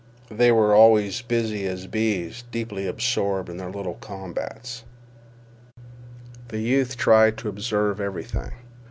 They 0.31 0.51
were 0.51 0.73
always 0.73 1.21
busy 1.21 1.67
as 1.67 1.85
bees, 1.85 2.43
deeply 2.51 2.87
absorbed 2.87 3.49
in 3.49 3.57
their 3.57 3.69
little 3.69 3.99
combats. 4.01 4.83
The 6.47 6.57
youth 6.59 6.97
tried 6.97 7.37
to 7.37 7.49
observe 7.49 8.01
everything. 8.01 8.53